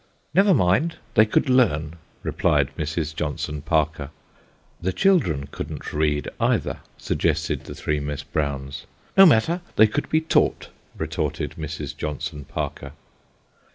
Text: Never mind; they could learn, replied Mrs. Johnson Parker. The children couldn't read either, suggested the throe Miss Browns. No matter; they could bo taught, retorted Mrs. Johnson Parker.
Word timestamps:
Never 0.33 0.55
mind; 0.55 0.95
they 1.13 1.27
could 1.27 1.47
learn, 1.47 1.97
replied 2.23 2.75
Mrs. 2.75 3.15
Johnson 3.15 3.61
Parker. 3.61 4.09
The 4.81 4.91
children 4.93 5.45
couldn't 5.51 5.93
read 5.93 6.27
either, 6.39 6.79
suggested 6.97 7.65
the 7.65 7.75
throe 7.75 7.99
Miss 7.99 8.23
Browns. 8.23 8.87
No 9.15 9.27
matter; 9.27 9.61
they 9.75 9.85
could 9.85 10.09
bo 10.09 10.17
taught, 10.27 10.69
retorted 10.97 11.51
Mrs. 11.55 11.95
Johnson 11.95 12.45
Parker. 12.45 12.93